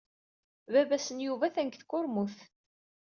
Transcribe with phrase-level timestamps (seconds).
[0.71, 2.37] Baba-s n Yuba atan deg tkurmut.